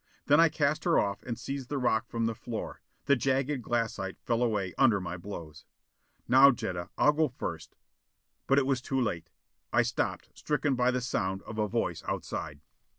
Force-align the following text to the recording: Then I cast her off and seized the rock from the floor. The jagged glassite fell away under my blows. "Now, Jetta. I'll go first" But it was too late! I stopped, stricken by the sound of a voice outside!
Then 0.25 0.39
I 0.39 0.49
cast 0.49 0.83
her 0.85 0.97
off 0.97 1.21
and 1.21 1.37
seized 1.37 1.69
the 1.69 1.77
rock 1.77 2.07
from 2.07 2.25
the 2.25 2.33
floor. 2.33 2.81
The 3.05 3.15
jagged 3.15 3.61
glassite 3.61 4.17
fell 4.23 4.41
away 4.41 4.73
under 4.75 4.99
my 4.99 5.15
blows. 5.15 5.63
"Now, 6.27 6.49
Jetta. 6.49 6.89
I'll 6.97 7.13
go 7.13 7.27
first" 7.27 7.75
But 8.47 8.57
it 8.57 8.65
was 8.65 8.81
too 8.81 8.99
late! 8.99 9.29
I 9.71 9.83
stopped, 9.83 10.29
stricken 10.33 10.73
by 10.73 10.89
the 10.89 11.01
sound 11.01 11.43
of 11.43 11.59
a 11.59 11.67
voice 11.67 12.01
outside! 12.07 12.61